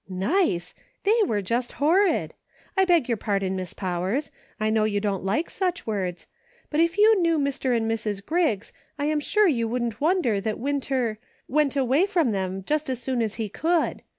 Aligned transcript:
"Nice! 0.33 0.73
They 1.03 1.21
were 1.27 1.43
just 1.43 1.73
horrid! 1.73 2.33
I 2.75 2.85
beg 2.85 3.07
your 3.07 3.17
pardon, 3.17 3.55
Mi.ss 3.55 3.75
Powers; 3.75 4.31
I 4.59 4.71
know 4.71 4.83
you 4.83 4.99
don't 4.99 5.23
like 5.23 5.47
such 5.51 5.85
words; 5.85 6.25
but 6.71 6.79
if 6.79 6.97
you 6.97 7.21
knew 7.21 7.37
Mr. 7.37 7.77
and 7.77 7.87
Mrs. 7.87 8.25
Griggs, 8.25 8.73
I 8.97 9.05
am 9.05 9.19
sure 9.19 9.47
you 9.47 9.67
wouldn't 9.67 10.01
wonder 10.01 10.41
that 10.41 10.57
Winter— 10.57 11.19
went 11.47 11.75
"WILL 11.75 11.83
YOU?" 11.85 11.91
83 11.93 11.99
away 11.99 12.05
from 12.07 12.31
them 12.31 12.63
just 12.63 12.89
as 12.89 12.99
soon 12.99 13.21
as 13.21 13.35
he 13.35 13.47
could. 13.47 14.01